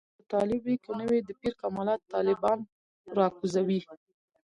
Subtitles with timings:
[0.03, 2.59] که دلته طالب وي که نه وي د پیر کمالات طالبان
[3.17, 3.81] راکوزوي.